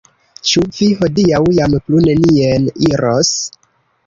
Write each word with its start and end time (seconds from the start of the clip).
Ĉu 0.51 0.61
vi 0.77 0.87
hodiaŭ 1.01 1.41
jam 1.59 1.75
plu 1.85 2.01
nenien 2.09 2.67
iros? 2.89 3.37